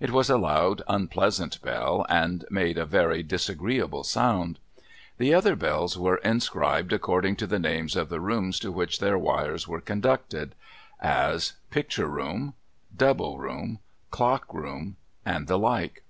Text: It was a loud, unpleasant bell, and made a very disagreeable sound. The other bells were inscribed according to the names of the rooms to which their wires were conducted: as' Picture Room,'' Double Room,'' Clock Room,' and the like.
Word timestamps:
It 0.00 0.10
was 0.10 0.28
a 0.28 0.36
loud, 0.36 0.82
unpleasant 0.86 1.62
bell, 1.62 2.04
and 2.10 2.44
made 2.50 2.76
a 2.76 2.84
very 2.84 3.22
disagreeable 3.22 4.04
sound. 4.04 4.58
The 5.16 5.32
other 5.32 5.56
bells 5.56 5.96
were 5.96 6.18
inscribed 6.18 6.92
according 6.92 7.36
to 7.36 7.46
the 7.46 7.58
names 7.58 7.96
of 7.96 8.10
the 8.10 8.20
rooms 8.20 8.58
to 8.58 8.70
which 8.70 8.98
their 8.98 9.16
wires 9.16 9.66
were 9.66 9.80
conducted: 9.80 10.54
as' 11.00 11.54
Picture 11.70 12.06
Room,'' 12.08 12.52
Double 13.08 13.38
Room,'' 13.38 13.78
Clock 14.10 14.52
Room,' 14.52 14.96
and 15.24 15.46
the 15.46 15.58
like. 15.58 16.02